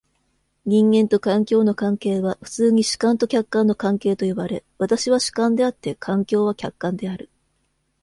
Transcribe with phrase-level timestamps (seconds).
[0.65, 7.29] 人間と環境の関係は普通に主観と客観の関係と呼ばれ、私は主観であって、環境は客観である。